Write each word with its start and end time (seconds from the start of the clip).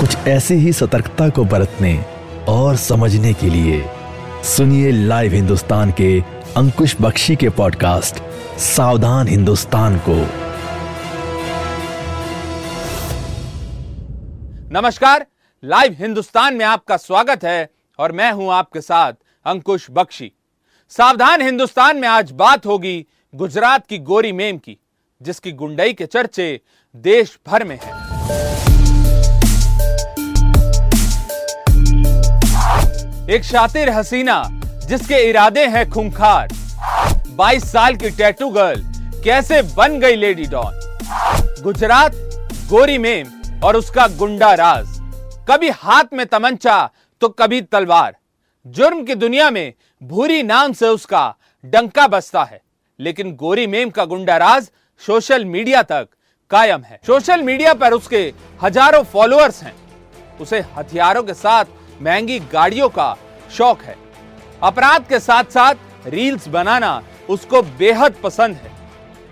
कुछ 0.00 0.16
ऐसे 0.28 0.54
ही 0.54 0.72
सतर्कता 0.72 1.28
को 1.28 1.44
बरतने 1.44 1.96
और 2.48 2.76
समझने 2.76 3.32
के 3.32 3.48
लिए 3.50 3.82
सुनिए 4.44 4.92
लाइव 4.92 5.32
हिंदुस्तान 5.32 5.90
के 5.90 6.20
अंकुश 6.56 6.94
बख्शी 7.00 7.36
के 7.36 7.48
पॉडकास्ट, 7.48 8.22
सावधान 8.58 9.28
हिंदुस्तान 9.28 9.98
को 10.08 10.16
नमस्कार, 14.72 15.26
लाइव 15.64 15.96
हिंदुस्तान 15.98 16.54
में 16.54 16.64
आपका 16.64 16.96
स्वागत 16.96 17.44
है 17.44 17.70
और 17.98 18.12
मैं 18.12 18.32
हूँ 18.32 18.52
आपके 18.52 18.80
साथ 18.80 19.12
अंकुश 19.46 19.86
बख्शी 19.90 20.32
सावधान 20.92 21.42
हिंदुस्तान 21.42 21.96
में 21.96 22.08
आज 22.08 22.32
बात 22.32 22.66
होगी 22.66 23.06
गुजरात 23.34 23.86
की 23.86 23.98
गोरी 23.98 24.32
मेम 24.32 24.58
की, 24.58 24.78
जिसकी 25.20 25.52
गुंडई 25.52 25.92
के 25.92 26.06
चर्चे 26.06 26.60
देश 26.94 27.38
भर 27.46 27.64
में 27.64 27.78
हैं। 27.84 28.09
एक 33.30 33.44
शातिर 33.44 33.90
हसीना, 33.90 34.42
जिसके 34.88 35.18
इरादे 35.28 35.66
हैं 35.66 35.84
खूंखार। 35.90 36.48
22 37.36 37.64
साल 37.64 37.96
की 37.96 38.10
टैटू 38.10 38.48
गर्ल 38.50 38.82
कैसे 39.24 39.60
बन 39.76 39.98
गई 40.00 40.16
लेडी 40.16 40.46
डॉन 40.46 40.80
गुजरात, 41.62 42.14
गोरी 42.70 42.98
मेम 42.98 43.60
और 43.64 43.76
उसका 43.76 44.06
गुंडा 44.16 44.52
राज। 44.54 44.98
कभी 45.50 45.70
हाथ 45.76 46.12
में 46.12 46.26
तमंचा 46.26 46.78
तो 47.22 47.28
कभी 47.30 47.60
तलवार। 47.62 48.16
जुर्म 48.66 49.04
की 49.04 49.14
दुनिया 49.16 49.50
में 49.50 49.72
भूरी 50.02 50.42
नाम 50.42 50.72
से 50.72 50.88
उसका 50.88 51.34
डंका 51.64 52.06
बसता 52.08 52.44
है, 52.44 52.60
लेकिन 52.98 53.34
गोरी 53.36 53.66
मेम 53.68 53.90
का 53.90 54.04
गुंडा 54.06 54.36
राज 54.38 54.70
सोशल 55.02 55.44
मीडिया 55.46 55.82
तक 55.84 56.08
कायम 56.50 56.82
है। 56.82 57.00
सोशल 57.06 57.42
मीडिया 57.42 57.74
पर 57.74 57.92
उसके 57.94 58.32
हज़ारों 58.62 59.02
फॉलोअर्स 59.04 59.62
हैं। 59.62 59.74
उसे 60.40 60.64
हथियारों 60.76 61.22
के 61.22 61.34
साथ 61.36 61.78
महँगी 62.00 62.38
गाड़ियों 62.52 62.88
का 62.88 63.16
शौक 63.50 63.82
है। 63.82 63.96
अपराध 64.62 65.06
के 65.08 65.18
साथ 65.20 65.44
साथ 65.44 66.06
रील्स 66.06 66.48
बनाना 66.48 67.02
उसको 67.28 67.62
बेहद 67.78 68.14
पसंद 68.22 68.56
है। 68.56 68.72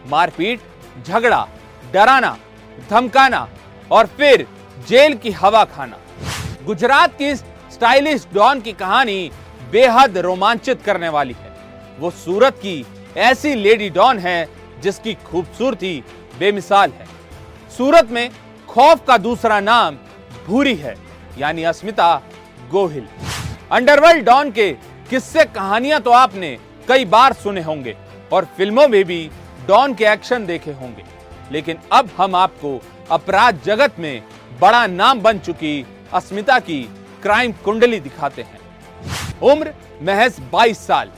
मारपीट, 0.07 0.61
झगड़ा, 1.07 1.47
डराना, 1.93 2.37
धमकाना 2.91 3.49
और 3.91 4.07
फिर 4.09 4.47
जेल 4.89 5.15
की 5.15 5.31
हवा 5.33 5.65
खाना। 5.67 5.99
गुजरात 6.67 7.17
की 7.19 7.35
स्टाइलिश 7.37 8.27
डॉन 8.35 8.61
की 8.61 8.73
कहानी 8.75 9.31
बेहद 9.73 10.19
रोमांचित 10.19 10.83
करने 10.83 11.09
वाली 11.09 11.35
है। 11.35 11.57
वो 11.99 12.11
सूरत 12.11 12.57
की 12.57 12.85
ऐसी 13.17 13.55
लेडी 13.55 13.89
डॉन 13.91 14.19
है 14.19 14.49
जिसकी 14.83 15.15
खूबसूरती 15.25 16.03
बेमिसाल 16.39 16.91
है। 16.91 17.07
सूरत 17.79 18.11
में 18.11 18.31
खौफ 18.69 19.05
का 19.07 19.17
दूसरा 19.19 19.61
नाम 19.61 19.97
भूरी 20.47 20.75
है, 20.75 20.97
यानी 21.39 21.63
अस्मिता 21.65 22.15
गोहिल। 22.71 23.07
अंडरवर्ल्ड 23.73 24.25
डॉन 24.25 24.51
के 24.51 24.71
किस्से 25.11 25.45
कहानियाँ 25.45 26.01
तो 26.01 26.11
आपने 26.11 26.57
कई 26.89 27.05
बार 27.05 27.33
सुने 27.33 27.63
होंगे 27.63 27.97
और 28.33 28.45
फ़िल्मों 28.57 28.87
में 28.89 29.05
भी 29.05 29.31
डॉन 29.69 29.95
के 29.95 30.05
एक्शन 30.05 30.47
देखे 30.47 30.73
होंगे। 30.73 31.05
लेकिन 31.53 31.79
अब 31.93 32.11
हम 32.17 32.35
आपको 32.35 32.81
अपराध 33.11 33.61
जगत 33.65 33.99
में 33.99 34.23
बड़ा 34.61 34.87
नाम 34.87 35.21
बन 35.21 35.39
चुकी 35.39 35.85
अस्मिता 36.15 36.59
की 36.59 36.83
क्राइम 37.23 37.53
कुंडली 37.65 38.01
दिखाते 38.01 38.43
हैं। 38.43 38.61
उम्र 39.43 39.75
महज 40.03 40.41
22 40.53 40.79
साल। 40.79 41.11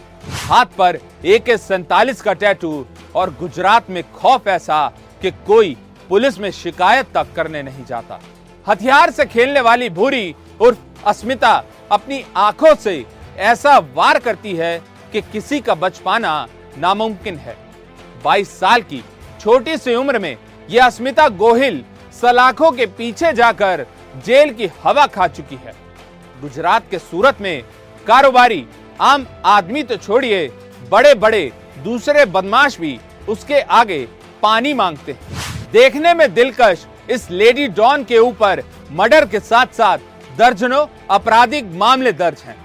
हाथ 0.45 0.67
पर 0.79 0.99
ए 1.25 1.39
के 1.39 1.57
सैतालीस 1.59 2.21
का 2.23 2.33
टैटू 2.33 2.87
और 3.15 3.31
गुजरात 3.41 3.91
में 3.91 4.03
खौफ 4.13 4.49
ऐसा 4.49 4.87
कि 5.23 5.31
कोई 5.47 5.77
पुलिस 6.09 6.39
में 6.39 6.51
शिकायत 6.51 7.07
तक 7.15 7.33
करने 7.37 7.63
नहीं 7.63 7.85
जाता। 7.85 8.21
हथियार 8.67 9.11
से 9.11 9.25
खेलने 9.27 9.61
वाली 9.61 9.89
भूरी 9.91 10.35
उर्फ़ 10.61 10.79
अस्मिता 11.07 11.53
अपनी 11.93 12.25
आँखों 12.37 12.75
से 12.75 13.05
ऐसा 13.39 13.79
वार 13.95 14.19
करती 14.19 14.55
है 14.57 14.79
कि 15.13 15.21
किसी 15.23 15.61
का 15.61 15.75
बच 15.75 15.99
पाना 15.99 16.47
नामुमकिन 16.79 17.37
है। 17.37 17.57
22 18.25 18.49
साल 18.51 18.83
की 18.83 19.03
छोटी 19.41 19.77
सी 19.77 19.95
उम्र 19.95 20.19
में 20.19 20.37
यह 20.71 20.87
अस्मिता 20.87 21.29
गोहिल 21.29 21.85
सलाखों 22.21 22.71
के 22.73 22.87
पीछे 22.89 23.33
जाकर 23.33 23.87
जेल 24.27 24.53
की 24.55 24.67
हवा 24.83 25.07
खा 25.07 25.27
चुकी 25.29 25.57
है। 25.57 25.75
गुजरात 26.43 26.91
के 26.91 26.99
सूरत 26.99 27.41
में 27.41 27.63
कारोबारी 28.07 28.65
आम 29.01 29.27
आदमी 29.47 29.83
तो 29.83 29.97
छोड़िए 29.97 30.47
बड़े 30.91 31.15
बड़े 31.15 31.51
दूसरे 31.85 32.25
बदमाश 32.27 32.79
भी 32.81 32.99
उसके 33.29 33.61
आगे 33.61 34.07
पानी 34.43 34.73
मांगते 34.75 35.13
हैं। 35.13 35.71
देखने 35.73 36.15
में 36.15 36.33
दिलकश 36.35 36.87
इस 37.11 37.31
लेडी 37.31 37.67
डॉन 37.71 38.05
के 38.05 38.19
ऊपर 38.19 38.63
मर्डर 38.93 39.27
के 39.27 39.41
साथ 39.41 39.75
साथ 39.75 39.99
दर्जनों 40.41 40.87
आपराधिक 41.11 41.65
मामले 41.75 42.13
दर्ज 42.13 42.43
हैं। 42.43 42.57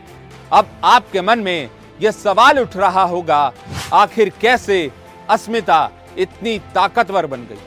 अब 0.53 0.67
आपके 0.83 1.21
मन 1.21 1.39
में 1.39 1.69
यह 2.01 2.11
सवाल 2.11 2.59
उठ 2.59 2.75
रहा 2.77 3.03
होगा, 3.03 3.39
आखिर 3.93 4.31
कैसे 4.41 4.77
अस्मिता 5.29 5.89
इतनी 6.17 6.57
ताकतवर 6.75 7.25
बन 7.25 7.41
गई? 7.41 7.57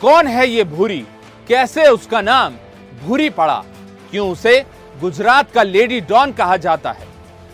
कौन 0.00 0.26
है 0.26 0.48
ये 0.48 0.64
भूरी? 0.66 1.00
कैसे 1.48 1.86
उसका 1.88 2.20
नाम 2.20 2.54
भूरी 3.02 3.28
पड़ा? 3.30 3.62
क्यों 4.10 4.30
उसे 4.30 4.58
गुजरात 5.00 5.50
का 5.50 5.62
लेडी 5.62 6.00
डॉन 6.02 6.32
कहा 6.32 6.56
जाता 6.58 6.92
है? 6.92 7.06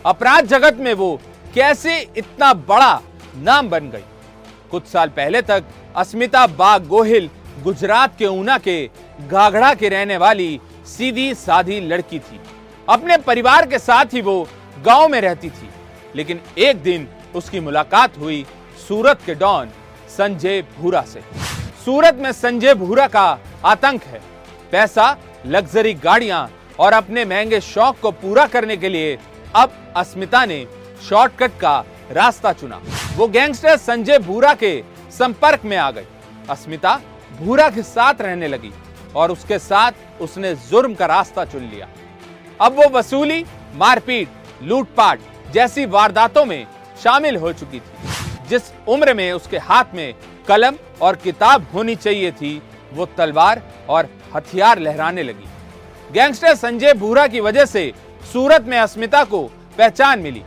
अपराध 0.06 0.46
जगत 0.46 0.76
में 0.76 0.92
वो 0.94 1.10
कैसे 1.54 1.98
इतना 2.16 2.52
बड़ा 2.54 3.00
नाम 3.38 3.68
बन 3.70 3.90
गई? 3.90 4.04
कुछ 4.70 4.86
साल 4.86 5.08
पहले 5.08 5.42
तक 5.42 5.64
अस्मिता 5.96 6.46
बाग 6.46 6.86
गोहिल 6.86 7.30
गुजरात 7.62 8.18
के 8.18 8.26
ऊना 8.28 8.58
के 8.58 8.82
गागड़ा 9.30 9.74
के 9.74 9.88
रहने 9.88 10.16
वाली 10.16 10.58
सीधी 10.88 11.34
साधी 11.34 11.80
लड़की 11.80 12.18
थी। 12.18 12.40
अपने 12.88 13.16
परिवार 13.16 13.66
के 13.66 13.78
साथ 13.78 14.14
ही 14.14 14.20
वो 14.20 14.48
गाँव 14.84 15.08
में 15.08 15.20
रहती 15.20 15.50
थी। 15.50 15.68
लेकिन 16.16 16.40
एक 16.58 16.82
दिन 16.82 17.08
उसकी 17.34 17.60
मुलाकात 17.60 18.18
हुई 18.18 18.44
सूरत 18.88 19.20
के 19.26 19.34
डॉन 19.34 19.70
संजय 20.08 20.62
भूरा 20.78 21.02
से। 21.02 21.20
सूरत 21.84 22.14
में 22.14 22.30
संजय 22.32 22.74
भूरा 22.74 23.06
का 23.06 23.26
आतंक 23.64 24.04
है। 24.04 24.20
पैसा, 24.72 25.16
लग्जरी 25.46 25.92
गाड़ियाँ 25.94 26.48
और 26.78 26.92
अपने 26.92 27.24
महँगे 27.24 27.60
शौक 27.60 27.98
को 28.00 28.10
पूरा 28.12 28.46
करने 28.46 28.76
के 28.76 28.88
लिए 28.88 29.18
अब 29.56 29.92
अस्मिता 29.96 30.44
ने 30.44 30.66
शॉर्टकट 31.08 31.58
का 31.60 31.78
रास्ता 32.12 32.52
चुना। 32.52 32.80
वो 33.16 33.26
गैंगस्टर 33.28 33.76
संजय 33.76 34.18
भूरा 34.18 34.54
के 34.54 34.82
संपर्क 35.10 35.64
में 35.64 35.76
आ 35.76 35.90
गई। 35.90 36.06
अस्मिता 36.50 37.00
भूरा 37.38 37.68
के 37.70 37.82
साथ 37.82 38.20
रहने 38.20 38.48
लगी 38.48 38.72
और 39.16 39.32
उसके 39.32 39.58
साथ 39.58 39.92
उसने 40.20 40.54
जुर्म 40.70 40.94
का 40.94 41.06
रास्ता 41.06 41.44
चुन 41.44 41.62
लिया। 41.64 41.88
अब 42.60 42.72
वो 42.72 42.88
वसूली, 42.88 43.44
मारपीट, 43.74 44.28
लूटपाट 44.62 45.20
जैसी 45.52 45.86
वारदातों 45.86 46.44
में 46.44 46.66
शामिल 47.02 47.36
हो 47.36 47.52
चुकी 47.52 47.80
थी। 47.80 48.48
जिस 48.48 48.62
उम्र 48.88 49.14
में 49.14 49.32
उसके 49.32 49.58
हाथ 49.58 49.94
में 49.94 50.14
कलम 50.48 50.76
और 51.02 51.16
किताब 51.16 51.66
होनी 51.74 51.94
चाहिए 51.96 52.30
थी, 52.32 52.62
वो 52.92 53.06
तलवार 53.18 53.62
और 53.88 54.08
हथियार 54.34 54.78
लहराने 54.78 55.22
लगी। 55.22 55.48
गैंगस्टर 56.12 56.54
संजय 56.54 56.92
भूरा 56.94 57.26
की 57.26 57.40
वजह 57.40 57.64
से 57.64 57.92
सूरत 58.32 58.64
में 58.64 58.78
अस्मिता 58.78 59.22
को 59.24 59.42
पहचान 59.78 60.18
मिली। 60.18 60.42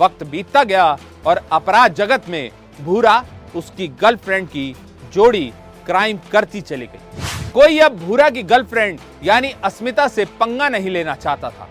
वक्त 0.00 0.22
बीतता 0.24 0.64
गया 0.64 0.96
और 1.26 1.40
अपराध 1.52 1.94
जगत 1.94 2.28
में 2.28 2.50
भूरा 2.80 3.24
उसकी 3.56 3.88
गर्लफ्रेंड 4.00 4.48
की 4.48 4.74
जोड़ी 5.12 5.52
क्राइम 5.86 6.18
करती 6.32 6.60
चली 6.60 6.86
गई। 6.86 7.39
कोई 7.54 7.78
अब 7.78 7.96
भूरा 7.98 8.28
की 8.30 8.42
गर्लफ्रेंड, 8.42 8.98
यानी 9.24 9.48
अस्मिता 9.64 10.06
से 10.08 10.24
पंगा 10.40 10.68
नहीं 10.68 10.90
लेना 10.90 11.14
चाहता 11.14 11.48
था। 11.50 11.68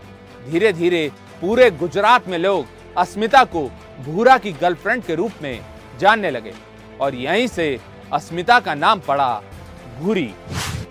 धीरे 0.50 0.72
धीरे 0.74 1.12
पूरे 1.42 1.70
गुजरात 1.72 2.28
में 2.28 2.38
लोग 2.38 2.66
अस्मिता 2.98 3.44
को 3.46 3.62
भूरा 4.06 4.38
की 4.38 4.52
गर्लफ्रेंड 4.52 5.04
के 5.04 5.16
रूप 5.16 5.32
में 5.42 5.60
जानने 6.00 6.32
लगे 6.32 6.54
और 7.02 7.16
यहीं 7.16 7.48
से 7.48 7.80
अस्मिता 8.14 8.60
का 8.60 8.74
नाम 8.76 9.00
पड़ा 9.00 9.30
भूरी। 10.00 10.30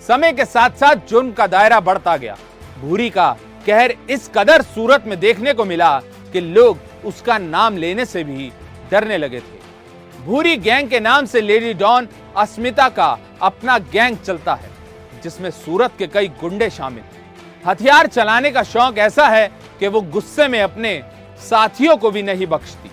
समय 0.08 0.32
के 0.32 0.44
साथ 0.44 0.70
साथ 0.70 1.08
जुर्म 1.08 1.32
का 1.32 1.46
दायरा 1.46 1.80
बढ़ता 1.80 2.16
गया। 2.16 2.36
भूरी 2.80 3.10
का 3.10 3.30
कहर 3.66 3.94
इस 4.10 4.30
कदर 4.34 4.62
सूरत 4.64 5.04
में 5.06 5.18
देखने 5.20 5.52
को 5.52 5.64
मिला 5.64 5.98
कि 6.32 6.40
लोग 6.40 6.78
उसका 7.04 7.38
नाम 7.38 7.76
लेने 7.76 8.04
से 8.04 8.24
भी 8.24 8.50
डरने 8.90 9.18
लगे 9.18 9.40
थे। 9.40 10.24
भूरी 10.24 10.56
गैंग 10.56 10.88
के 10.90 11.00
नाम 11.00 11.26
से 11.26 11.40
लेडी 11.40 11.74
डॉन 11.74 12.08
अस्मिता 12.36 12.88
का 12.88 13.18
अपना 13.42 13.78
गैंग 13.78 14.16
चलता 14.16 14.54
है। 14.54 14.76
जिसमें 15.22 15.50
सूरत 15.50 15.92
के 15.98 16.06
कई 16.06 16.28
गुंडे 16.40 16.70
शामिल 16.70 17.04
हथियार 17.66 18.06
चलाने 18.06 18.50
का 18.50 18.62
शौक 18.64 18.98
ऐसा 18.98 19.26
है 19.28 19.46
कि 19.80 19.88
वो 19.88 20.00
गुस्से 20.02 20.48
में 20.48 20.60
अपने 20.62 21.00
साथियों 21.40 21.96
को 21.96 22.10
भी 22.10 22.22
नहीं 22.22 22.46
बख्शती। 22.46 22.90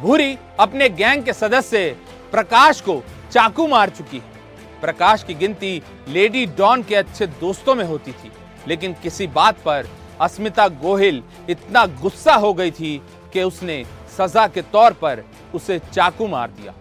भूरी 0.00 0.36
अपने 0.60 0.88
गैंग 0.90 1.22
के 1.24 1.32
सदस्य 1.32 1.88
प्रकाश 2.32 2.80
को 2.80 3.02
चाकू 3.32 3.66
मार 3.68 3.90
चुकी 3.90 4.16
है। 4.16 4.80
प्रकाश 4.80 5.22
की 5.22 5.34
गिनती 5.34 5.82
लेडी 6.08 6.46
डॉन 6.58 6.82
के 6.82 6.94
अच्छे 6.94 7.26
दोस्तों 7.26 7.74
में 7.74 7.84
होती 7.84 8.12
थी, 8.12 8.30
लेकिन 8.68 8.94
किसी 9.02 9.26
बात 9.28 9.58
पर 9.58 9.88
अस्मिता 10.20 10.66
गोहिल 10.68 11.22
इतना 11.50 11.84
गुस्सा 12.02 12.34
हो 12.34 12.52
गई 12.54 12.70
थी 12.70 13.00
कि 13.32 13.42
उसने 13.42 13.84
सजा 14.18 14.46
के 14.46 14.62
तौर 14.62 14.92
पर 14.92 15.24
उसे 15.54 15.78
चाकू 15.92 16.26
मार 16.28 16.50
दिया। 16.50 16.74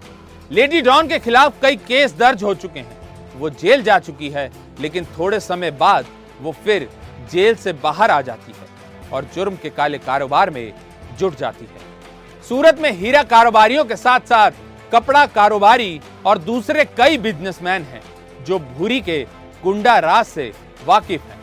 लेडी 0.52 0.82
डॉन 0.82 1.08
के 1.08 1.20
खिलाफ 1.20 1.62
कई 1.62 1.76
केस 1.78 2.16
दर्ज 2.18 2.44
हो 2.44 2.54
चुके 2.56 2.80
हैं। 2.80 3.40
वो 3.40 3.50
जेल 3.52 3.84
जा 3.84 3.98
चुकी 4.00 4.30
है 4.30 4.52
लेकिन 4.80 5.06
थोड़े 5.18 5.40
समय 5.40 5.72
बाद 5.72 6.06
वो 6.42 6.52
फिर 6.64 6.90
जेल 7.32 7.56
से 7.56 7.74
बाहर 7.74 8.12
आ 8.12 8.22
जाती 8.22 8.52
है 8.52 9.12
और 9.12 9.26
जुर्म 9.36 9.56
के 9.56 9.70
काले 9.70 9.98
कारोबार 9.98 10.50
में 10.50 10.74
जुट 11.20 11.38
जाती 11.38 11.66
है। 11.66 12.42
सूरत 12.50 12.80
में 12.80 12.92
हीरा 12.92 13.24
कारोबारियों 13.24 13.86
के 13.86 13.96
साथ 13.96 14.20
साथ 14.20 14.52
कपड़ा 14.94 15.26
कारोबारी 15.26 16.00
और 16.26 16.38
दूसरे 16.38 16.86
कई 16.98 17.18
बिजनेसमैन 17.18 17.84
हैं, 17.84 18.02
जो 18.46 18.60
भूरी 18.60 19.00
के 19.02 19.22
गुंडा 19.64 19.98
राज 20.00 20.26
से 20.26 20.52
वाकिफ 20.86 21.22
हैं। 21.22 21.40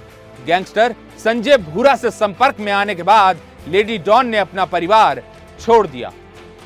गैंगस्टर 0.46 0.94
संजय 1.18 1.56
भूरा 1.58 1.94
से 1.96 2.10
संपर्क 2.10 2.60
में 2.60 2.72
आने 2.72 2.94
के 2.94 3.02
बाद 3.02 3.38
लेडी 3.68 3.98
डॉन 3.98 4.26
ने 4.26 4.38
अपना 4.38 4.64
परिवार 4.64 5.22
छोड़ 5.60 5.86
दिया। 5.86 6.12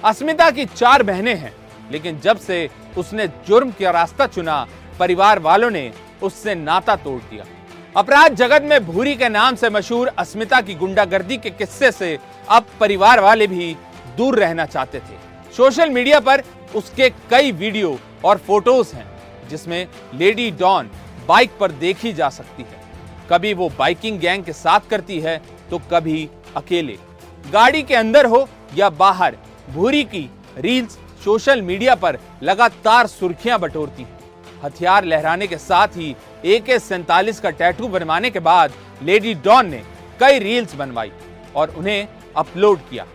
अस्मिता 0.04 0.50
की 0.50 0.64
चार 0.66 1.02
बहनें 1.02 1.34
हैं, 1.34 1.54
लेकिन 1.90 2.20
जब 2.20 2.38
से 2.38 2.68
उसने 2.98 3.26
जुर्म 3.46 3.70
का 3.70 3.90
रास्ता 3.90 4.26
चुना, 4.26 4.66
परिवार 4.98 5.38
वालों 5.38 5.70
ने 5.70 5.92
उससे 6.22 6.54
नाता 6.54 6.96
तोड़ 6.96 7.20
दिया। 7.20 7.44
अपराध 7.96 8.34
जगत 8.34 8.62
में 8.62 8.84
भूरी 8.86 9.14
के 9.14 9.28
नाम 9.28 9.54
से 9.54 9.70
मशहूर 9.70 10.08
अस्मिता 10.08 10.60
की 10.60 10.74
गुंडागर्दी 10.74 11.36
के 11.36 11.50
किस्से 11.50 11.90
से 11.92 12.18
अब 12.48 12.66
परिवार 12.80 13.20
वाले 13.20 13.46
भी 13.46 13.74
दूर 14.16 14.38
रहना 14.38 14.66
चाहते 14.66 14.98
थे। 14.98 15.52
सोशल 15.56 15.90
मीडिया 15.90 16.20
पर 16.20 16.42
उसके 16.74 17.08
कई 17.30 17.52
वीडियो 17.52 17.98
और 18.24 18.38
फ़ोटोज़ 18.38 18.94
हैं, 18.94 19.06
जिसमें 19.48 19.86
लेडी 20.14 20.50
डॉन 20.50 20.90
बाइक 21.28 21.50
पर 21.60 21.70
देखी 21.72 22.12
जा 22.12 22.28
सकती 22.30 22.62
है। 22.62 22.82
कभी 23.30 23.54
वो 23.54 23.68
बाइकिंग 23.78 24.18
गैंग 24.20 24.44
के 24.44 24.52
साथ 24.52 24.88
करती 24.90 25.20
है 25.20 25.40
तो 25.70 25.78
कभी 25.92 26.28
अकेले। 26.56 26.98
गाड़ी 27.44 27.82
के 27.82 27.94
अंदर 27.94 28.26
हो 28.26 28.48
या 28.76 28.90
बाहर, 28.90 29.36
भूरी 29.70 30.02
की 30.04 30.28
रील्स 30.58 30.98
सोशल 31.24 31.62
मीडिया 31.62 31.94
पर 31.94 32.18
लगातार 32.42 33.06
सुर्खियाँ 33.06 33.58
बटोरती 33.58 34.02
हैं। 34.02 34.13
हथियार 34.64 35.04
लहराने 35.04 35.46
के 35.46 35.58
साथ 35.58 35.96
ही 35.96 36.14
ए 36.44 36.58
के 36.66 36.78
सैतालीस 36.80 37.40
का 37.40 37.50
टैटू 37.52 37.88
बनवाने 37.88 38.30
के 38.30 38.40
बाद 38.42 38.72
लेडी 39.02 39.34
डॉन 39.44 39.66
ने 39.66 39.82
कई 40.20 40.38
रील्स 40.38 40.74
बनवाई 40.74 41.10
और 41.56 41.74
उन्हें 41.78 42.08
अपलोड 42.36 42.78
किया। 42.90 43.06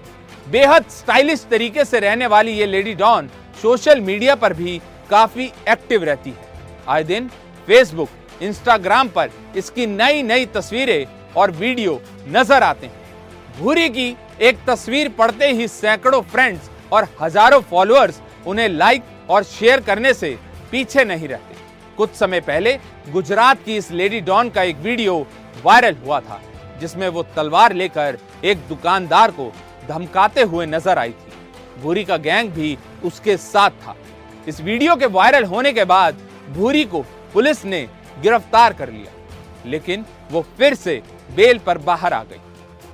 बेहद 0.48 0.86
स्टाइलिश 0.90 1.46
तरीके 1.52 1.86
से 1.86 2.00
रहने 2.00 2.28
वाली 2.28 2.52
ये 2.52 2.66
लेडी 2.66 2.94
डॉन 2.96 3.30
सोशल 3.62 4.02
मीडिया 4.02 4.36
पर 4.36 4.54
भी 4.54 4.78
काफ़ी 5.10 5.52
एक्टिव 5.70 6.04
रहती 6.04 6.30
है। 6.30 6.48
आए 6.88 7.04
दिन 7.04 7.28
फेसबुक, 7.68 8.10
इंस्टाग्राम 8.42 9.08
पर 9.10 9.30
इसकी 9.58 9.86
नई 9.88 10.22
नई 10.24 10.46
तस्वीरें 10.48 11.34
और 11.38 11.52
वीडियो 11.54 12.00
नज़र 12.28 12.64
आते 12.64 12.88
हैं। 12.88 13.58
भूरी 13.60 13.90
की 13.90 14.16
एक 14.42 14.58
तस्वीर 14.68 15.10
पढ़ते 15.10 15.52
ही 15.52 15.68
सैकड़ों 15.70 16.22
फ्रेंड्स 16.24 16.70
और 16.94 17.08
हज़ारों 17.22 17.62
फॉलोअर्स 17.62 18.22
उन्हें 18.48 18.68
लाइक 18.70 19.04
और 19.30 19.44
शेयर 19.46 19.80
करने 19.82 20.14
से 20.14 20.38
पीछे 20.72 21.04
नहीं 21.06 21.28
रहते। 21.28 21.56
कुछ 21.98 22.10
समय 22.12 22.40
पहले 22.42 22.78
गुजरात 23.10 23.64
की 23.66 23.78
इस 23.78 23.92
लेडी 23.92 24.20
डॉन 24.22 24.50
का 24.50 24.64
एक 24.64 24.78
वीडियो 24.80 25.16
वायरल 25.64 25.96
हुआ 25.98 26.20
था, 26.20 26.42
जिसमें 26.80 27.08
वो 27.10 27.24
तलवार 27.36 27.74
लेकर 27.74 28.18
एक 28.44 28.58
दुकानदार 28.70 29.32
को 29.32 29.52
धमकाते 29.88 30.42
हुए 30.44 30.66
नज़र 30.68 30.98
आई 30.98 31.12
थी। 31.12 31.82
भूरी 31.82 32.04
का 32.04 32.18
गैंग 32.20 32.52
भी 32.52 32.78
उसके 33.06 33.38
साथ 33.38 33.70
था। 33.84 33.96
इस 34.48 34.62
वीडियो 34.62 34.96
के 34.96 35.06
वायरल 35.08 35.44
होने 35.46 35.72
के 35.74 35.84
बाद 35.86 36.18
भूरी 36.50 36.84
को 36.86 37.02
पुलिस 37.34 37.66
ने 37.66 37.82
गिरफ़्तार 38.22 38.74
कर 38.74 38.90
लिया, 38.90 39.12
लेकिन 39.66 40.06
वो 40.32 40.46
फिर 40.58 40.76
से 40.76 41.02
बेल 41.32 41.60
पर 41.60 41.78
बाहर 41.80 42.14
आ 42.14 42.24
गई। 42.24 42.40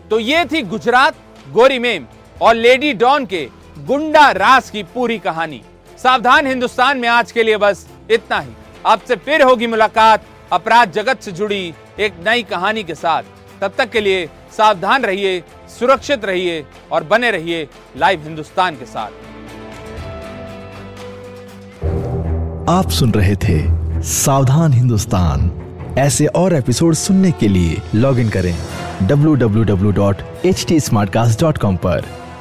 तो 0.10 0.20
ये 0.22 0.44
थी 0.46 0.62
गुजरात, 0.64 1.16
गोरी 1.48 1.80
मेम 1.80 2.06
और 2.38 2.56
लेडी 2.56 2.94
डॉन 2.96 3.26
के 3.26 3.48
गुंडा 3.80 4.30
रास 4.34 4.70
की 4.72 4.84
पूरी 4.86 5.18
कहानी। 5.20 5.62
सावधान 6.06 6.48
हिंदुस्तान 6.48 6.98
में 6.98 7.10
आज 7.10 7.32
के 7.32 7.44
लिए 7.44 7.58
बस 7.58 7.88
इतना 8.12 8.40
ही। 8.40 8.50
आपसे 8.86 9.16
फिर 9.16 9.42
होगी 9.42 9.68
मुलाकात 9.68 10.24
अपराध 10.52 10.92
जगत 10.92 11.22
से 11.22 11.32
जुड़ी 11.32 11.74
एक 12.00 12.14
नई 12.28 12.44
कहानी 12.44 12.84
के 12.84 12.96
साथ। 12.96 13.24
तब 13.62 13.74
तक 13.78 13.90
के 13.90 14.02
लिए 14.02 14.30
सावधान 14.58 15.04
रहिए, 15.04 15.44
सुरक्षित 15.80 16.26
रहिए 16.26 16.66
और 16.92 17.04
बने 17.04 17.32
रहिए 17.32 17.68
लाइव 17.98 18.24
हिंदुस्तान 18.24 18.76
के 18.76 18.86
साथ। 18.86 19.10
आप 22.70 22.90
सुन 22.90 23.12
रहे 23.12 23.36
थे 23.36 23.64
सावधान 24.04 24.74
हिंदुस्तान। 24.74 25.52
ऐसे 26.00 26.26
और 26.26 26.54
एपिसोड 26.54 26.94
सुनने 26.94 27.32
के 27.32 27.48
लिए 27.48 27.82
लॉग 27.96 28.20
इन 28.20 28.30
करें 28.30 28.58
www.htsmartcast.com 29.08 31.78
पर। 31.78 32.25